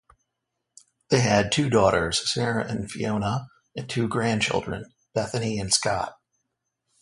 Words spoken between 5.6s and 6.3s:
Scott.